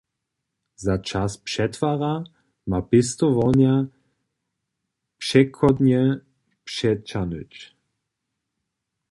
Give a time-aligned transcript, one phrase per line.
[0.85, 2.15] Za čas přetwara
[2.69, 3.75] ma pěstowarnja
[5.21, 6.03] přechodnje
[6.67, 7.53] přećahnyć.